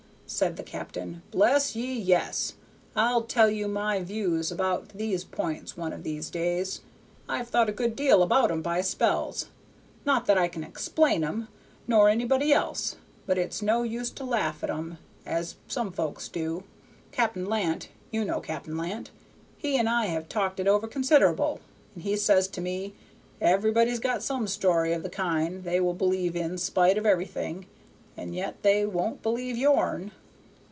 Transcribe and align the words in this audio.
said 0.33 0.55
the 0.55 0.63
captain. 0.63 1.21
"Bless 1.29 1.75
ye, 1.75 1.93
yes! 1.93 2.53
I'll 2.95 3.23
tell 3.23 3.49
you 3.49 3.67
my 3.67 3.99
views 4.01 4.49
about 4.49 4.87
these 4.97 5.25
p'ints 5.25 5.75
one 5.75 5.91
o' 5.91 5.97
those 5.97 6.29
days. 6.29 6.79
I've 7.27 7.49
thought 7.49 7.67
a 7.67 7.73
good 7.73 7.97
deal 7.97 8.23
about 8.23 8.49
'em 8.49 8.61
by 8.61 8.79
spells. 8.79 9.49
Not 10.05 10.27
that 10.27 10.37
I 10.37 10.47
can 10.47 10.63
explain 10.63 11.25
'em, 11.25 11.49
nor 11.85 12.07
anybody 12.07 12.53
else, 12.53 12.95
but 13.25 13.37
it's 13.37 13.61
no 13.61 13.83
use 13.83 14.09
to 14.11 14.23
laugh 14.23 14.63
at 14.63 14.69
'em 14.69 14.99
as 15.25 15.57
some 15.67 15.91
folks 15.91 16.29
do. 16.29 16.63
Cap'n 17.11 17.45
Lant 17.47 17.89
you 18.09 18.23
know 18.23 18.39
Cap'n 18.39 18.77
Lant? 18.77 19.11
he 19.57 19.77
and 19.77 19.89
I 19.89 20.05
have 20.05 20.29
talked 20.29 20.61
it 20.61 20.67
over 20.67 20.87
consider'ble, 20.87 21.59
and 21.93 22.03
he 22.05 22.15
says 22.15 22.47
to 22.47 22.61
me, 22.61 22.93
'Everybody's 23.41 23.99
got 23.99 24.23
some 24.23 24.47
story 24.47 24.93
of 24.93 25.03
the 25.03 25.09
kind 25.09 25.65
they 25.65 25.81
will 25.81 25.93
believe 25.93 26.37
in 26.37 26.57
spite 26.57 26.97
of 26.97 27.05
everything, 27.05 27.65
and 28.15 28.33
yet 28.33 28.63
they 28.63 28.85
won't 28.85 29.21
believe 29.21 29.57
yourn.'" 29.57 30.09